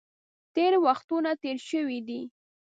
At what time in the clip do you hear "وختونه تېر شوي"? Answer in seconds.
0.87-1.99